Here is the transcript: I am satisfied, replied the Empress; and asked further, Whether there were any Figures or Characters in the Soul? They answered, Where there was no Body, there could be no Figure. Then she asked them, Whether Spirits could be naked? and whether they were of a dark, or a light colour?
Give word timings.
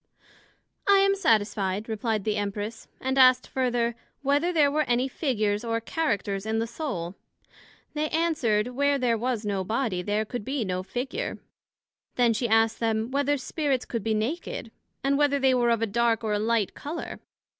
I 0.89 0.97
am 0.97 1.13
satisfied, 1.13 1.87
replied 1.87 2.23
the 2.23 2.35
Empress; 2.35 2.87
and 2.99 3.19
asked 3.19 3.45
further, 3.47 3.95
Whether 4.23 4.51
there 4.51 4.71
were 4.71 4.81
any 4.89 5.07
Figures 5.07 5.63
or 5.63 5.79
Characters 5.79 6.43
in 6.43 6.57
the 6.57 6.65
Soul? 6.65 7.13
They 7.93 8.09
answered, 8.09 8.69
Where 8.69 8.97
there 8.97 9.15
was 9.15 9.45
no 9.45 9.63
Body, 9.63 10.01
there 10.01 10.25
could 10.25 10.43
be 10.43 10.65
no 10.65 10.81
Figure. 10.81 11.37
Then 12.15 12.33
she 12.33 12.49
asked 12.49 12.79
them, 12.79 13.11
Whether 13.11 13.37
Spirits 13.37 13.85
could 13.85 14.03
be 14.03 14.15
naked? 14.15 14.71
and 15.03 15.19
whether 15.19 15.37
they 15.37 15.53
were 15.53 15.69
of 15.69 15.83
a 15.83 15.85
dark, 15.85 16.23
or 16.23 16.33
a 16.33 16.39
light 16.39 16.73
colour? 16.73 17.19